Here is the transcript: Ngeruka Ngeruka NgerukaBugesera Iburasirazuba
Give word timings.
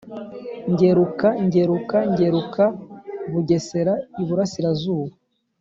Ngeruka 0.71 1.27
Ngeruka 1.45 1.97
NgerukaBugesera 2.11 3.93
Iburasirazuba 4.21 5.13